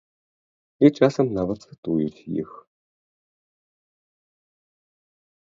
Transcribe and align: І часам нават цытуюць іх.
І 0.87 0.89
часам 0.97 1.27
нават 1.39 1.59
цытуюць 1.67 2.25
іх. 2.41 2.49